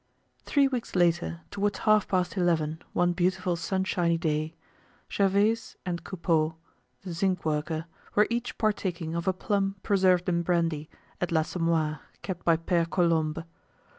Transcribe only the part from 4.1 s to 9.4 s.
day, Gervaise and Coupeau, the zinc worker, were each partaking of a